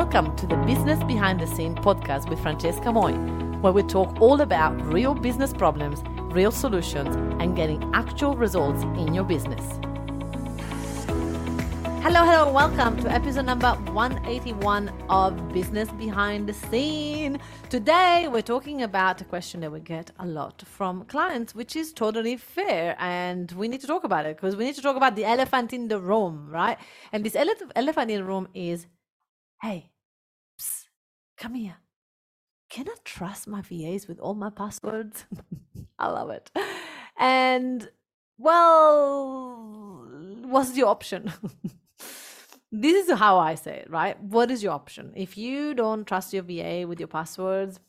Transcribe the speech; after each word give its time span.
Welcome 0.00 0.36
to 0.36 0.46
the 0.46 0.56
Business 0.56 1.02
Behind 1.04 1.40
the 1.40 1.46
Scene 1.46 1.74
podcast 1.74 2.28
with 2.28 2.38
Francesca 2.40 2.92
Moi, 2.92 3.12
where 3.62 3.72
we 3.72 3.82
talk 3.82 4.20
all 4.20 4.42
about 4.42 4.78
real 4.92 5.14
business 5.14 5.54
problems, 5.54 6.02
real 6.34 6.50
solutions, 6.50 7.16
and 7.40 7.56
getting 7.56 7.82
actual 7.94 8.36
results 8.36 8.82
in 8.82 9.14
your 9.14 9.24
business. 9.24 9.64
Hello, 12.02 12.24
hello, 12.26 12.52
welcome 12.52 12.98
to 12.98 13.10
episode 13.10 13.46
number 13.46 13.72
181 13.92 14.90
of 15.08 15.48
Business 15.54 15.88
Behind 15.92 16.46
the 16.46 16.52
Scene. 16.52 17.40
Today, 17.70 18.28
we're 18.30 18.42
talking 18.42 18.82
about 18.82 19.22
a 19.22 19.24
question 19.24 19.62
that 19.62 19.72
we 19.72 19.80
get 19.80 20.10
a 20.18 20.26
lot 20.26 20.62
from 20.66 21.06
clients, 21.06 21.54
which 21.54 21.74
is 21.74 21.94
totally 21.94 22.36
fair. 22.36 22.96
And 22.98 23.50
we 23.52 23.66
need 23.66 23.80
to 23.80 23.86
talk 23.86 24.04
about 24.04 24.26
it 24.26 24.36
because 24.36 24.56
we 24.56 24.66
need 24.66 24.74
to 24.74 24.82
talk 24.82 24.96
about 24.96 25.16
the 25.16 25.24
elephant 25.24 25.72
in 25.72 25.88
the 25.88 25.98
room, 25.98 26.50
right? 26.50 26.76
And 27.12 27.24
this 27.24 27.34
ele- 27.34 27.72
elephant 27.74 28.10
in 28.10 28.18
the 28.18 28.24
room 28.24 28.46
is 28.52 28.86
hey, 29.62 29.90
psst, 30.60 30.84
come 31.38 31.54
here. 31.54 31.76
Can 32.70 32.88
I 32.88 32.94
trust 33.04 33.48
my 33.48 33.62
VAs 33.62 34.08
with 34.08 34.18
all 34.20 34.34
my 34.34 34.50
passwords? 34.50 35.24
I 35.98 36.08
love 36.08 36.30
it. 36.30 36.50
And 37.18 37.88
well, 38.38 40.06
what's 40.44 40.76
your 40.76 40.88
option? 40.88 41.32
this 42.72 43.08
is 43.08 43.18
how 43.18 43.38
I 43.38 43.54
say 43.54 43.78
it, 43.78 43.90
right? 43.90 44.20
What 44.22 44.50
is 44.50 44.62
your 44.62 44.72
option? 44.72 45.12
If 45.16 45.38
you 45.38 45.74
don't 45.74 46.06
trust 46.06 46.34
your 46.34 46.42
VA 46.42 46.86
with 46.86 47.00
your 47.00 47.08
passwords, 47.08 47.80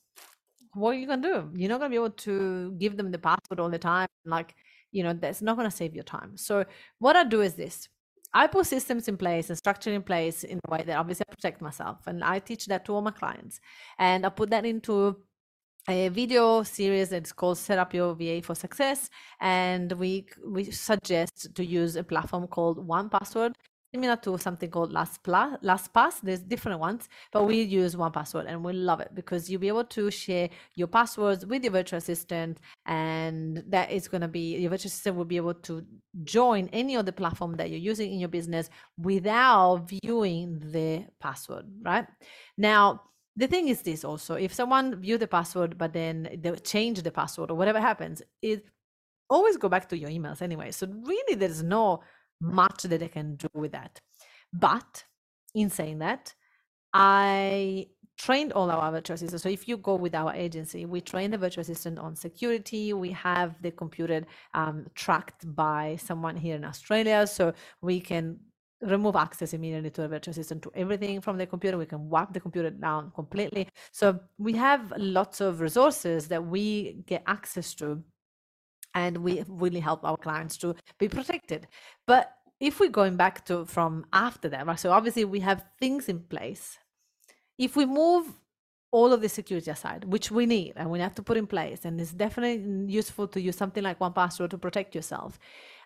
what 0.73 0.91
are 0.91 0.99
you 0.99 1.07
gonna 1.07 1.21
do? 1.23 1.49
You're 1.55 1.69
not 1.69 1.79
gonna 1.79 1.89
be 1.89 1.95
able 1.95 2.11
to 2.11 2.73
give 2.77 2.97
them 2.97 3.11
the 3.11 3.19
password 3.19 3.59
all 3.59 3.69
the 3.69 3.79
time. 3.79 4.07
Like, 4.25 4.55
you 4.91 5.03
know, 5.03 5.13
that's 5.13 5.41
not 5.41 5.57
gonna 5.57 5.71
save 5.71 5.95
your 5.95 6.03
time. 6.03 6.37
So 6.37 6.65
what 6.99 7.15
I 7.15 7.23
do 7.23 7.41
is 7.41 7.55
this. 7.55 7.89
I 8.37 8.45
put 8.45 8.67
systems 8.67 9.07
in 9.07 9.17
place 9.17 9.49
and 9.49 9.57
structure 9.57 9.91
in 9.91 10.03
place 10.03 10.43
in 10.43 10.59
a 10.67 10.71
way 10.71 10.83
that 10.85 10.95
obviously 10.95 11.25
I 11.27 11.33
protect 11.33 11.59
myself. 11.59 12.05
And 12.05 12.23
I 12.23 12.37
teach 12.37 12.67
that 12.67 12.85
to 12.85 12.93
all 12.93 13.01
my 13.01 13.09
clients. 13.09 13.59
And 13.97 14.27
I 14.27 14.29
put 14.29 14.51
that 14.51 14.63
into 14.63 15.17
a 15.89 16.09
video 16.09 16.61
series 16.61 17.09
that's 17.09 17.33
called 17.33 17.57
set 17.57 17.79
up 17.79 17.95
your 17.95 18.13
va 18.13 18.41
for 18.43 18.53
success 18.53 19.09
and 19.39 19.93
we 19.93 20.27
we 20.45 20.65
suggest 20.65 21.47
to 21.55 21.63
use 21.65 21.95
a 21.95 22.03
platform 22.03 22.45
called 22.45 22.77
1Password 22.85 23.53
similar 23.93 24.15
to 24.17 24.37
something 24.37 24.69
called 24.69 24.93
LastPass. 24.93 25.61
LastPass. 25.63 26.21
There's 26.21 26.41
different 26.41 26.79
ones, 26.79 27.09
but 27.31 27.45
we 27.45 27.61
use 27.61 27.95
1Password 27.95 28.45
and 28.47 28.63
we 28.63 28.73
love 28.73 28.99
it 28.99 29.11
because 29.13 29.49
you'll 29.49 29.61
be 29.61 29.67
able 29.67 29.85
to 29.85 30.11
share 30.11 30.49
your 30.75 30.87
passwords 30.87 31.45
with 31.45 31.63
your 31.63 31.73
virtual 31.73 31.97
assistant, 31.97 32.59
and 32.85 33.63
that 33.67 33.91
is 33.91 34.07
going 34.07 34.21
to 34.21 34.27
be 34.27 34.57
your 34.57 34.69
virtual 34.69 34.87
assistant 34.87 35.15
will 35.15 35.25
be 35.25 35.37
able 35.37 35.53
to 35.53 35.85
join 36.23 36.69
any 36.73 36.95
of 36.95 37.05
the 37.05 37.13
platform 37.13 37.55
that 37.57 37.69
you're 37.69 37.79
using 37.79 38.11
in 38.11 38.19
your 38.19 38.29
business 38.29 38.69
without 38.97 39.89
viewing 39.89 40.59
the 40.59 41.05
password. 41.19 41.65
Right 41.81 42.07
now. 42.57 43.01
The 43.39 43.45
thing 43.45 43.67
is 43.67 43.83
this 43.83 44.03
also, 44.03 44.33
if 44.33 44.51
someone 44.51 44.95
view 44.95 45.19
the 45.19 45.27
password, 45.27 45.77
but 45.77 45.93
then 45.93 46.27
they 46.41 46.55
change 46.55 47.03
the 47.03 47.11
password 47.11 47.51
or 47.51 47.53
whatever 47.53 47.79
happens, 47.79 48.23
it 48.41 48.65
always 49.29 49.57
go 49.57 49.69
back 49.69 49.87
to 49.89 49.95
your 49.95 50.09
emails 50.09 50.41
anyway. 50.41 50.71
So 50.71 50.87
really 50.87 51.35
there's 51.35 51.61
no 51.61 52.01
much 52.41 52.83
that 52.83 53.01
I 53.01 53.07
can 53.07 53.35
do 53.35 53.47
with 53.53 53.71
that. 53.71 53.99
But 54.53 55.03
in 55.53 55.69
saying 55.69 55.99
that, 55.99 56.33
I 56.93 57.87
trained 58.17 58.51
all 58.53 58.71
our 58.71 58.91
virtual 58.91 59.15
assistants. 59.15 59.43
So 59.43 59.49
if 59.49 59.67
you 59.67 59.77
go 59.77 59.95
with 59.95 60.15
our 60.15 60.33
agency, 60.33 60.85
we 60.85 61.01
train 61.01 61.31
the 61.31 61.37
virtual 61.37 61.61
assistant 61.61 61.99
on 61.99 62.15
security. 62.15 62.93
We 62.93 63.11
have 63.11 63.61
the 63.61 63.71
computer 63.71 64.25
um, 64.53 64.87
tracked 64.95 65.55
by 65.55 65.97
someone 66.01 66.35
here 66.35 66.55
in 66.55 66.65
Australia, 66.65 67.27
so 67.27 67.53
we 67.81 67.99
can 67.99 68.39
remove 68.81 69.15
access 69.15 69.53
immediately 69.53 69.89
to 69.89 70.01
the 70.01 70.07
virtual 70.07 70.31
assistant 70.31 70.61
to 70.61 70.71
everything 70.75 71.19
from 71.21 71.37
the 71.37 71.45
computer. 71.45 71.77
We 71.77 71.85
can 71.85 72.09
wipe 72.09 72.33
the 72.33 72.39
computer 72.39 72.69
down 72.69 73.11
completely. 73.13 73.67
So 73.91 74.19
we 74.37 74.53
have 74.53 74.93
lots 74.97 75.41
of 75.41 75.61
resources 75.61 76.27
that 76.27 76.45
we 76.45 77.03
get 77.07 77.23
access 77.25 77.73
to 77.75 78.03
and 78.97 79.17
we 79.17 79.43
really 79.47 79.79
help 79.79 80.03
our 80.03 80.17
clients 80.17 80.57
to 80.57 80.75
be 80.97 81.07
protected. 81.07 81.67
But 82.07 82.31
if 82.59 82.79
we're 82.79 82.97
going 83.01 83.15
back 83.15 83.45
to 83.45 83.65
from 83.65 84.05
after 84.11 84.49
that, 84.49 84.65
right? 84.65 84.79
So 84.79 84.91
obviously 84.91 85.23
we 85.25 85.39
have 85.41 85.63
things 85.79 86.09
in 86.09 86.19
place. 86.21 86.79
If 87.59 87.75
we 87.75 87.85
move 87.85 88.25
all 88.91 89.13
of 89.13 89.21
the 89.21 89.29
security 89.29 89.69
aside, 89.69 90.05
which 90.05 90.31
we 90.31 90.45
need 90.45 90.73
and 90.75 90.89
we 90.89 90.99
have 90.99 91.13
to 91.15 91.21
put 91.21 91.37
in 91.37 91.45
place, 91.45 91.85
and 91.85 92.01
it's 92.01 92.13
definitely 92.13 92.91
useful 92.91 93.27
to 93.27 93.39
use 93.39 93.55
something 93.55 93.83
like 93.83 93.99
1Password 93.99 94.49
to 94.49 94.57
protect 94.57 94.95
yourself. 94.95 95.37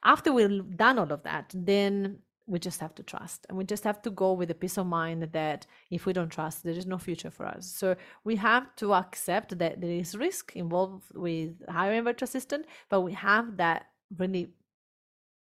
After 0.03 0.31
we've 0.31 0.77
done 0.77 0.97
all 0.99 1.11
of 1.11 1.23
that, 1.23 1.51
then 1.53 2.19
we 2.51 2.59
just 2.59 2.81
have 2.81 2.93
to 2.95 3.03
trust. 3.03 3.45
And 3.47 3.57
we 3.57 3.63
just 3.63 3.85
have 3.85 4.01
to 4.01 4.09
go 4.09 4.33
with 4.33 4.49
the 4.49 4.55
peace 4.55 4.77
of 4.77 4.85
mind 4.85 5.23
that 5.31 5.65
if 5.89 6.05
we 6.05 6.11
don't 6.11 6.29
trust 6.29 6.63
there 6.63 6.73
is 6.73 6.85
no 6.85 6.97
future 6.97 7.31
for 7.31 7.45
us. 7.45 7.65
So 7.65 7.95
we 8.25 8.35
have 8.35 8.75
to 8.75 8.93
accept 8.93 9.57
that 9.57 9.79
there 9.79 9.97
is 10.03 10.17
risk 10.17 10.55
involved 10.55 11.05
with 11.13 11.51
hiring 11.69 11.99
a 11.99 12.03
virtual 12.03 12.25
assistant 12.25 12.65
but 12.89 13.01
we 13.01 13.13
have 13.13 13.55
that 13.55 13.87
really 14.17 14.49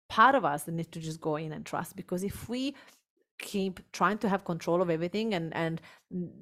part 0.08 0.34
of 0.34 0.46
us 0.46 0.64
that 0.64 0.72
needs 0.72 0.90
to 0.90 1.02
just 1.02 1.20
go 1.20 1.36
in 1.36 1.52
and 1.52 1.66
trust. 1.66 1.98
Because 1.98 2.24
if 2.24 2.48
we 2.48 2.74
keep 3.38 3.82
trying 3.92 4.18
to 4.20 4.30
have 4.30 4.46
control 4.46 4.82
of 4.82 4.90
everything 4.90 5.34
and 5.34 5.54
and 5.54 5.82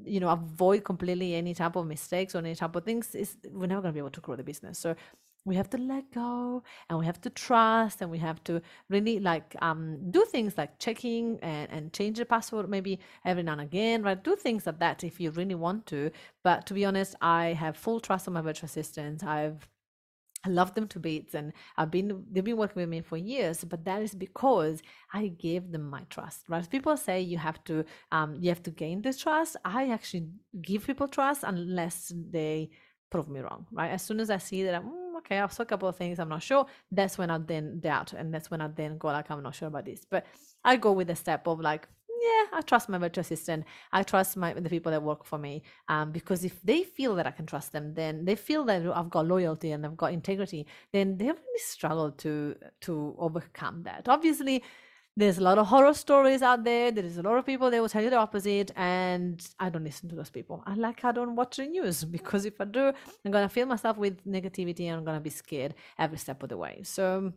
you 0.04 0.20
know 0.20 0.30
avoid 0.30 0.84
completely 0.84 1.34
any 1.34 1.54
type 1.56 1.76
of 1.76 1.88
mistakes 1.88 2.36
or 2.36 2.40
any 2.40 2.54
type 2.54 2.76
of 2.76 2.84
things 2.84 3.16
is 3.16 3.38
we're 3.50 3.66
never 3.66 3.82
going 3.82 3.94
to 3.94 3.98
be 4.00 4.04
able 4.06 4.12
to 4.12 4.22
grow 4.22 4.36
the 4.36 4.44
business. 4.44 4.78
So 4.78 4.96
we 5.46 5.56
have 5.56 5.69
to 5.69 5.78
let 5.78 6.12
go 6.12 6.63
and 6.90 7.00
we 7.00 7.06
have 7.06 7.19
to 7.22 7.29
trust 7.29 8.02
and 8.02 8.12
we 8.12 8.19
have 8.19 8.44
to 8.44 8.62
really 8.90 9.19
like 9.19 9.56
um, 9.62 9.97
do 10.12 10.24
things 10.25 10.57
like 10.57 10.78
checking 10.79 11.40
and, 11.41 11.72
and 11.72 11.94
change 11.94 12.18
the 12.18 12.25
password 12.25 12.69
maybe 12.69 13.00
every 13.25 13.44
now 13.44 13.53
and 13.53 13.62
again 13.62 14.03
right 14.03 14.24
do 14.24 14.35
things 14.35 14.66
like 14.66 14.79
that 14.79 15.03
if 15.03 15.19
you 15.19 15.31
really 15.31 15.56
want 15.56 15.85
to 15.85 16.12
but 16.44 16.66
to 16.66 16.74
be 16.74 16.85
honest 16.85 17.16
i 17.22 17.47
have 17.47 17.75
full 17.75 18.00
trust 18.00 18.28
on 18.28 18.34
my 18.34 18.41
virtual 18.41 18.66
assistants 18.66 19.24
i've 19.24 19.68
I 20.44 20.50
love 20.50 20.74
them 20.74 20.88
to 20.88 21.00
bits 21.00 21.35
and 21.35 21.53
I've 21.78 21.91
been 21.91 22.25
they've 22.31 22.44
been 22.44 22.58
working 22.58 22.81
with 22.81 22.90
me 22.90 23.02
for 23.02 23.18
years, 23.18 23.63
but 23.63 23.85
that 23.85 24.02
is 24.02 24.16
because 24.16 24.81
I 25.13 25.28
gave 25.28 25.72
them 25.72 25.90
my 25.90 26.02
trust. 26.09 26.50
Right? 26.50 26.68
People 26.68 26.97
say 26.97 27.22
you 27.22 27.38
have 27.38 27.63
to 27.66 27.85
um, 28.12 28.38
you 28.40 28.50
have 28.50 28.63
to 28.63 28.72
gain 28.72 29.03
this 29.03 29.19
trust. 29.19 29.56
I 29.63 29.90
actually 29.90 30.29
give 30.59 30.88
people 30.88 31.08
trust 31.08 31.44
unless 31.46 32.12
they 32.16 32.72
prove 33.12 33.29
me 33.29 33.41
wrong. 33.41 33.68
Right? 33.72 33.91
As 33.91 34.02
soon 34.02 34.19
as 34.19 34.31
I 34.31 34.38
see 34.38 34.63
that 34.63 34.73
I'm 34.73 35.01
okay, 35.22 35.40
I 35.40 35.48
saw 35.48 35.64
a 35.64 35.66
couple 35.66 35.88
of 35.88 35.96
things 35.96 36.20
I'm 36.20 36.30
not 36.30 36.44
sure. 36.44 36.66
That's 36.92 37.18
when 37.18 37.30
I 37.30 37.38
then 37.38 37.80
doubt, 37.80 38.14
and 38.14 38.34
that's 38.34 38.52
when 38.52 38.62
I 38.62 38.68
then 38.68 38.98
go 38.98 39.08
like, 39.08 39.32
I'm 39.32 39.44
not 39.44 39.56
sure 39.56 39.68
about 39.68 39.86
this. 39.86 40.06
But 40.09 40.26
I 40.64 40.76
go 40.76 40.92
with 40.92 41.08
the 41.08 41.16
step 41.16 41.48
of 41.48 41.59
like, 41.59 41.88
yeah, 42.22 42.44
I 42.54 42.62
trust 42.62 42.88
my 42.90 42.98
virtual 42.98 43.22
assistant. 43.22 43.66
I 43.92 44.04
trust 44.04 44.38
my 44.38 44.54
the 44.54 44.70
people 44.70 44.92
that 44.92 45.02
work 45.02 45.26
for 45.26 45.40
me. 45.40 45.64
Um, 45.88 46.12
because 46.12 46.46
if 46.46 46.62
they 46.62 46.84
feel 46.84 47.16
that 47.16 47.26
I 47.26 47.32
can 47.32 47.46
trust 47.46 47.72
them, 47.72 47.94
then 47.94 48.26
they 48.26 48.36
feel 48.36 48.64
that 48.66 48.86
I've 48.86 49.09
got 49.09 49.26
loyalty 49.26 49.72
and 49.72 49.86
I've 49.86 49.98
got 49.98 50.14
integrity. 50.14 50.68
Then 50.94 51.18
they 51.18 51.26
really 51.26 51.58
struggle 51.58 52.12
to 52.12 52.56
to 52.82 53.16
overcome 53.18 53.84
that. 53.84 54.08
Obviously, 54.08 54.64
there's 55.18 55.38
a 55.38 55.44
lot 55.44 55.58
of 55.58 55.68
horror 55.68 55.94
stories 55.94 56.42
out 56.42 56.64
there. 56.64 56.92
There 56.92 57.04
is 57.04 57.18
a 57.18 57.22
lot 57.22 57.38
of 57.38 57.46
people 57.46 57.70
that 57.70 57.82
will 57.82 57.90
tell 57.90 58.04
you 58.04 58.10
the 58.10 58.18
opposite, 58.18 58.72
and 58.76 59.46
I 59.60 59.70
don't 59.70 59.84
listen 59.84 60.08
to 60.10 60.16
those 60.16 60.30
people. 60.30 60.64
I 60.66 60.76
like 60.76 61.04
I 61.04 61.12
don't 61.12 61.36
watch 61.36 61.58
the 61.58 61.66
news 61.66 62.06
because 62.18 62.46
if 62.46 62.60
I 62.62 62.66
do, 62.66 62.94
I'm 63.26 63.32
gonna 63.32 63.50
fill 63.50 63.68
myself 63.68 63.98
with 63.98 64.26
negativity 64.26 64.86
and 64.86 64.98
I'm 64.98 65.04
gonna 65.04 65.20
be 65.20 65.30
scared 65.30 65.76
every 66.00 66.18
step 66.18 66.42
of 66.44 66.50
the 66.50 66.58
way. 66.58 66.82
So 66.84 67.18
um, 67.18 67.34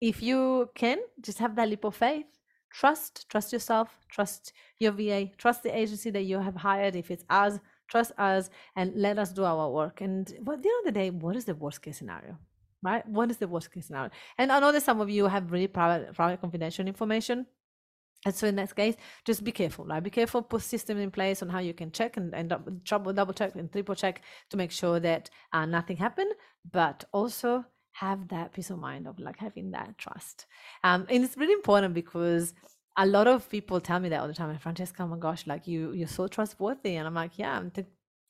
if 0.00 0.22
you 0.22 0.70
can, 0.74 0.98
just 1.20 1.38
have 1.38 1.54
that 1.56 1.68
leap 1.68 1.84
of 1.84 1.94
faith. 1.94 2.26
Trust, 2.72 3.28
trust 3.28 3.52
yourself, 3.52 3.98
trust 4.08 4.52
your 4.78 4.92
VA, 4.92 5.28
trust 5.36 5.64
the 5.64 5.76
agency 5.76 6.10
that 6.10 6.22
you 6.22 6.38
have 6.38 6.54
hired. 6.54 6.94
If 6.94 7.10
it's 7.10 7.24
us, 7.28 7.58
trust 7.88 8.12
us, 8.16 8.48
and 8.76 8.94
let 8.94 9.18
us 9.18 9.32
do 9.32 9.44
our 9.44 9.68
work. 9.68 10.00
And 10.00 10.28
at 10.30 10.44
the 10.44 10.52
end 10.52 10.64
of 10.64 10.84
the 10.84 10.92
day, 10.92 11.10
what 11.10 11.36
is 11.36 11.44
the 11.44 11.54
worst 11.56 11.82
case 11.82 11.98
scenario? 11.98 12.38
Right? 12.82 13.06
What 13.06 13.30
is 13.30 13.38
the 13.38 13.48
worst 13.48 13.72
case 13.72 13.86
scenario? 13.86 14.10
And 14.38 14.50
I 14.50 14.60
know 14.60 14.72
that 14.72 14.82
some 14.82 15.00
of 15.00 15.10
you 15.10 15.26
have 15.26 15.50
really 15.52 15.68
private, 15.68 16.14
private 16.14 16.40
confidential 16.40 16.86
information. 16.86 17.46
And 18.26 18.34
so 18.34 18.46
in 18.46 18.56
that 18.56 18.74
case, 18.76 18.96
just 19.24 19.44
be 19.44 19.52
careful, 19.52 19.86
right? 19.86 20.02
Be 20.02 20.10
careful, 20.10 20.42
put 20.42 20.62
systems 20.62 21.00
in 21.00 21.10
place 21.10 21.42
on 21.42 21.48
how 21.48 21.58
you 21.58 21.72
can 21.72 21.90
check 21.90 22.18
and, 22.18 22.34
and 22.34 22.50
double, 22.84 23.12
double 23.12 23.32
check 23.32 23.54
and 23.54 23.72
triple 23.72 23.94
check 23.94 24.20
to 24.50 24.56
make 24.58 24.70
sure 24.70 25.00
that 25.00 25.30
uh, 25.54 25.64
nothing 25.64 25.96
happened, 25.96 26.32
but 26.70 27.04
also 27.12 27.64
have 27.92 28.28
that 28.28 28.52
peace 28.52 28.70
of 28.70 28.78
mind 28.78 29.06
of 29.06 29.18
like 29.18 29.38
having 29.38 29.70
that 29.70 29.96
trust. 29.96 30.46
Um, 30.84 31.06
and 31.08 31.24
it's 31.24 31.36
really 31.36 31.54
important 31.54 31.94
because 31.94 32.52
a 32.96 33.06
lot 33.06 33.26
of 33.26 33.48
people 33.48 33.80
tell 33.80 34.00
me 34.00 34.10
that 34.10 34.20
all 34.20 34.28
the 34.28 34.34
time. 34.34 34.50
And 34.50 34.60
Francesca, 34.60 35.02
oh 35.02 35.06
my 35.06 35.16
gosh, 35.16 35.46
like 35.46 35.66
you, 35.66 35.92
you're 35.92 36.08
so 36.08 36.28
trustworthy. 36.28 36.96
And 36.96 37.06
I'm 37.06 37.14
like, 37.14 37.38
yeah, 37.38 37.56
I'm 37.56 37.70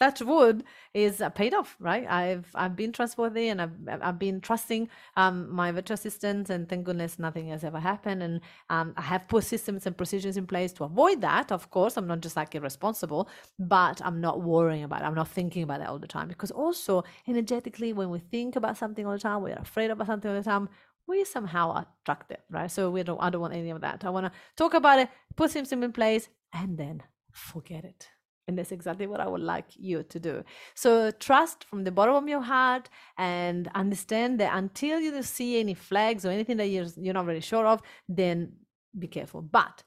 touch 0.00 0.22
wood 0.22 0.64
is 0.94 1.22
paid 1.34 1.54
off 1.54 1.76
right? 1.78 2.06
I've 2.08 2.46
i've 2.54 2.74
been 2.74 2.92
trustworthy 2.92 3.48
and 3.48 3.60
i've 3.60 3.72
i've 4.02 4.18
been 4.18 4.40
trusting 4.40 4.88
um, 5.16 5.50
my 5.50 5.70
virtual 5.72 5.94
assistants 5.94 6.50
and 6.50 6.68
thank 6.68 6.84
goodness 6.84 7.18
nothing 7.18 7.48
has 7.48 7.62
ever 7.64 7.78
happened. 7.78 8.22
And 8.22 8.40
um, 8.70 8.94
i 8.96 9.02
have 9.02 9.28
put 9.28 9.44
systems 9.44 9.86
and 9.86 9.96
procedures 9.96 10.36
in 10.36 10.46
place 10.46 10.72
to 10.74 10.84
avoid 10.84 11.20
that 11.20 11.52
of 11.52 11.70
course. 11.70 11.96
I'm 11.96 12.06
not 12.06 12.20
just 12.20 12.36
like 12.36 12.54
irresponsible 12.54 13.28
but 13.58 14.00
i'm 14.04 14.20
not 14.20 14.40
worrying 14.42 14.84
about 14.84 15.02
it. 15.02 15.04
I'm 15.04 15.14
not 15.14 15.28
thinking 15.28 15.62
about 15.62 15.80
it 15.82 15.88
all 15.88 15.98
the 15.98 16.06
time 16.06 16.28
because 16.28 16.50
also 16.50 17.04
energetically 17.28 17.92
when 17.92 18.10
we 18.10 18.18
think 18.18 18.56
about 18.56 18.76
something 18.78 19.06
all 19.06 19.12
the 19.12 19.18
time 19.18 19.42
we're 19.42 19.54
afraid 19.54 19.90
about 19.90 20.06
something 20.06 20.30
all 20.30 20.36
the 20.36 20.42
time 20.42 20.68
we 21.06 21.24
somehow 21.24 21.84
attract 22.02 22.30
it 22.30 22.42
right? 22.50 22.70
So 22.70 22.90
we 22.90 23.02
don't 23.02 23.20
i 23.20 23.28
don't 23.30 23.40
want 23.40 23.54
any 23.54 23.70
of 23.70 23.80
that. 23.82 24.04
I 24.04 24.10
want 24.10 24.26
to 24.26 24.32
talk 24.56 24.74
about 24.74 24.98
it 24.98 25.08
put 25.36 25.50
systems 25.50 25.84
in 25.84 25.92
place 25.92 26.28
and 26.52 26.78
then 26.78 27.02
forget 27.32 27.84
it. 27.84 28.08
And 28.50 28.58
that's 28.58 28.72
exactly 28.72 29.06
what 29.06 29.20
I 29.20 29.28
would 29.28 29.40
like 29.40 29.66
you 29.76 30.02
to 30.02 30.18
do. 30.18 30.42
So 30.74 31.12
trust 31.12 31.62
from 31.62 31.84
the 31.84 31.92
bottom 31.92 32.16
of 32.16 32.28
your 32.28 32.42
heart 32.42 32.90
and 33.16 33.70
understand 33.76 34.40
that 34.40 34.50
until 34.58 34.98
you 34.98 35.22
see 35.22 35.60
any 35.60 35.74
flags 35.74 36.26
or 36.26 36.30
anything 36.30 36.56
that 36.56 36.66
you're, 36.66 36.88
you're 36.96 37.14
not 37.14 37.26
really 37.26 37.40
sure 37.40 37.64
of, 37.64 37.80
then 38.08 38.52
be 38.98 39.06
careful. 39.06 39.40
But 39.40 39.84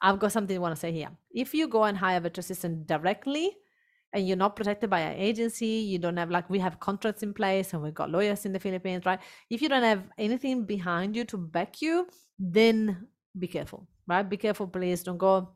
I've 0.00 0.20
got 0.20 0.30
something 0.30 0.56
I 0.56 0.60
want 0.60 0.76
to 0.76 0.80
say 0.80 0.92
here. 0.92 1.10
If 1.32 1.54
you 1.54 1.66
go 1.66 1.82
and 1.82 1.98
hire 1.98 2.18
a 2.18 2.20
virtual 2.20 2.42
assistant 2.42 2.86
directly, 2.86 3.50
and 4.12 4.28
you're 4.28 4.36
not 4.36 4.54
protected 4.54 4.88
by 4.88 5.00
an 5.00 5.18
agency, 5.18 5.66
you 5.66 5.98
don't 5.98 6.16
have 6.16 6.30
like 6.30 6.48
we 6.48 6.60
have 6.60 6.78
contracts 6.78 7.24
in 7.24 7.34
place 7.34 7.72
and 7.72 7.82
we've 7.82 7.94
got 7.94 8.10
lawyers 8.10 8.46
in 8.46 8.52
the 8.52 8.60
Philippines, 8.60 9.04
right? 9.04 9.18
If 9.50 9.60
you 9.60 9.68
don't 9.68 9.82
have 9.82 10.04
anything 10.16 10.66
behind 10.66 11.16
you 11.16 11.24
to 11.24 11.36
back 11.36 11.82
you, 11.82 12.06
then 12.38 13.08
be 13.36 13.48
careful, 13.48 13.88
right? 14.06 14.22
Be 14.22 14.36
careful, 14.36 14.68
please. 14.68 15.02
Don't 15.02 15.18
go 15.18 15.48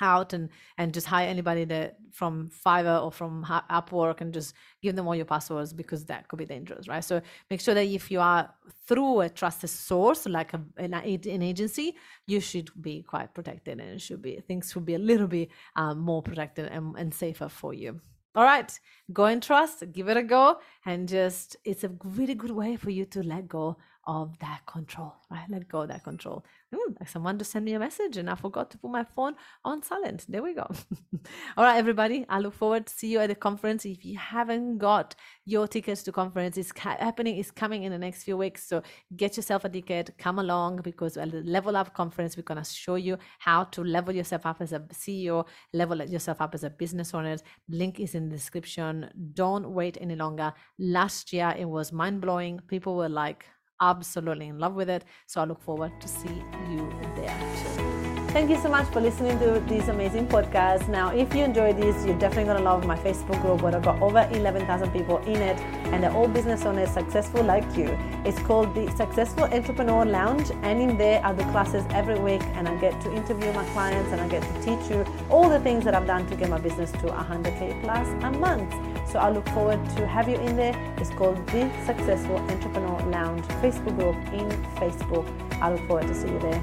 out 0.00 0.32
and 0.32 0.48
and 0.78 0.92
just 0.94 1.06
hire 1.06 1.28
anybody 1.28 1.64
that 1.64 1.96
from 2.12 2.50
Fiverr 2.50 3.02
or 3.04 3.12
from 3.12 3.44
Upwork 3.44 4.20
and 4.20 4.32
just 4.34 4.54
give 4.82 4.96
them 4.96 5.06
all 5.06 5.14
your 5.14 5.24
passwords 5.24 5.72
because 5.72 6.04
that 6.06 6.28
could 6.28 6.38
be 6.38 6.44
dangerous, 6.46 6.88
right? 6.88 7.04
So 7.04 7.20
make 7.48 7.60
sure 7.60 7.74
that 7.74 7.86
if 7.86 8.10
you 8.10 8.20
are 8.20 8.52
through 8.86 9.20
a 9.20 9.28
trusted 9.28 9.70
source 9.70 10.26
like 10.26 10.52
a, 10.54 10.60
an, 10.76 10.94
an 10.94 11.42
agency, 11.42 11.96
you 12.26 12.40
should 12.40 12.70
be 12.80 13.02
quite 13.02 13.34
protected 13.34 13.80
and 13.80 13.90
it 13.90 14.00
should 14.00 14.22
be 14.22 14.40
things 14.46 14.70
should 14.72 14.84
be 14.84 14.94
a 14.94 14.98
little 14.98 15.28
bit 15.28 15.50
um, 15.76 16.00
more 16.00 16.22
protected 16.22 16.66
and, 16.66 16.96
and 16.96 17.14
safer 17.14 17.48
for 17.48 17.74
you. 17.74 18.00
All 18.36 18.44
right, 18.44 18.70
go 19.12 19.24
and 19.24 19.42
trust, 19.42 19.82
give 19.92 20.08
it 20.08 20.16
a 20.16 20.22
go, 20.22 20.58
and 20.86 21.08
just 21.08 21.56
it's 21.64 21.82
a 21.82 21.90
really 22.04 22.34
good 22.34 22.52
way 22.52 22.76
for 22.76 22.90
you 22.90 23.04
to 23.06 23.24
let 23.24 23.48
go 23.48 23.76
of 24.10 24.36
that 24.40 24.62
control, 24.66 25.14
right? 25.30 25.46
Let 25.48 25.68
go 25.68 25.82
of 25.82 25.88
that 25.88 26.02
control. 26.02 26.44
Hmm, 26.74 26.78
Ooh, 26.78 26.96
someone 27.06 27.38
just 27.38 27.52
sent 27.52 27.64
me 27.64 27.74
a 27.74 27.78
message 27.78 28.16
and 28.16 28.28
I 28.28 28.34
forgot 28.34 28.70
to 28.72 28.78
put 28.78 28.90
my 28.90 29.04
phone 29.04 29.34
on 29.64 29.82
silent. 29.84 30.26
There 30.28 30.42
we 30.42 30.52
go. 30.54 30.66
All 31.56 31.64
right, 31.64 31.76
everybody. 31.78 32.26
I 32.28 32.40
look 32.40 32.54
forward 32.54 32.86
to 32.86 32.92
see 32.92 33.08
you 33.08 33.20
at 33.20 33.28
the 33.28 33.36
conference. 33.36 33.84
If 33.86 34.04
you 34.04 34.18
haven't 34.18 34.78
got 34.78 35.14
your 35.44 35.68
tickets 35.68 36.02
to 36.04 36.12
conference, 36.12 36.58
it's 36.58 36.72
happening, 36.76 37.38
it's 37.38 37.52
coming 37.52 37.84
in 37.84 37.92
the 37.92 37.98
next 37.98 38.24
few 38.24 38.36
weeks. 38.36 38.66
So 38.66 38.82
get 39.16 39.36
yourself 39.36 39.64
a 39.64 39.68
ticket, 39.68 40.10
come 40.18 40.40
along 40.40 40.80
because 40.82 41.16
at 41.16 41.30
the 41.30 41.42
Level 41.42 41.76
Up 41.76 41.94
conference, 41.94 42.36
we're 42.36 42.42
going 42.42 42.62
to 42.62 42.68
show 42.68 42.96
you 42.96 43.16
how 43.38 43.64
to 43.64 43.84
level 43.84 44.14
yourself 44.14 44.44
up 44.44 44.60
as 44.60 44.72
a 44.72 44.80
CEO, 44.92 45.46
level 45.72 46.02
yourself 46.02 46.40
up 46.40 46.54
as 46.54 46.64
a 46.64 46.70
business 46.70 47.14
owner. 47.14 47.36
Link 47.68 48.00
is 48.00 48.16
in 48.16 48.28
the 48.28 48.36
description. 48.36 49.08
Don't 49.34 49.70
wait 49.70 49.96
any 50.00 50.16
longer. 50.16 50.52
Last 50.80 51.32
year, 51.32 51.54
it 51.56 51.66
was 51.68 51.92
mind 51.92 52.20
blowing. 52.20 52.60
People 52.66 52.96
were 52.96 53.08
like, 53.08 53.46
absolutely 53.80 54.48
in 54.48 54.58
love 54.58 54.74
with 54.74 54.90
it. 54.90 55.04
So 55.26 55.40
I 55.40 55.44
look 55.44 55.60
forward 55.60 55.92
to 56.00 56.08
see 56.08 56.42
you 56.70 56.90
there 57.16 57.38
too. 57.76 58.09
Thank 58.32 58.48
you 58.48 58.60
so 58.62 58.68
much 58.68 58.86
for 58.92 59.00
listening 59.00 59.40
to 59.40 59.58
this 59.66 59.88
amazing 59.88 60.28
podcast. 60.28 60.86
Now, 60.86 61.08
if 61.08 61.34
you 61.34 61.42
enjoy 61.42 61.72
this, 61.72 62.06
you're 62.06 62.16
definitely 62.16 62.44
going 62.44 62.58
to 62.58 62.62
love 62.62 62.86
my 62.86 62.96
Facebook 62.96 63.42
group 63.42 63.60
where 63.60 63.74
I've 63.74 63.82
got 63.82 64.00
over 64.00 64.20
11,000 64.30 64.92
people 64.92 65.18
in 65.26 65.42
it 65.42 65.58
and 65.90 66.00
they're 66.00 66.12
all 66.12 66.28
business 66.28 66.64
owners 66.64 66.90
successful 66.90 67.42
like 67.42 67.64
you. 67.76 67.88
It's 68.24 68.38
called 68.38 68.72
the 68.72 68.88
Successful 68.92 69.46
Entrepreneur 69.46 70.04
Lounge. 70.04 70.52
And 70.62 70.80
in 70.80 70.96
there, 70.96 71.20
I 71.26 71.32
do 71.32 71.42
classes 71.50 71.84
every 71.90 72.20
week 72.20 72.40
and 72.54 72.68
I 72.68 72.76
get 72.76 73.00
to 73.00 73.12
interview 73.12 73.52
my 73.52 73.64
clients 73.70 74.12
and 74.12 74.20
I 74.20 74.28
get 74.28 74.42
to 74.42 74.62
teach 74.62 74.88
you 74.88 75.04
all 75.28 75.48
the 75.48 75.58
things 75.58 75.84
that 75.84 75.96
I've 75.96 76.06
done 76.06 76.24
to 76.28 76.36
get 76.36 76.48
my 76.50 76.58
business 76.58 76.92
to 76.92 77.08
100K 77.08 77.82
plus 77.82 78.06
a 78.22 78.30
month. 78.30 78.72
So 79.10 79.18
I 79.18 79.30
look 79.30 79.48
forward 79.48 79.84
to 79.96 80.06
have 80.06 80.28
you 80.28 80.36
in 80.36 80.54
there. 80.54 80.94
It's 80.98 81.10
called 81.10 81.44
the 81.48 81.68
Successful 81.84 82.36
Entrepreneur 82.36 83.02
Lounge 83.10 83.44
Facebook 83.60 83.98
group 83.98 84.14
in 84.32 84.48
Facebook. 84.76 85.26
I 85.60 85.72
look 85.72 85.84
forward 85.88 86.06
to 86.06 86.14
see 86.14 86.28
you 86.28 86.38
there. 86.38 86.62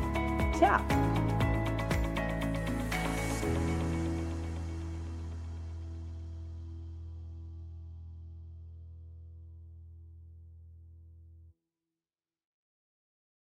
Ciao. 0.57 1.26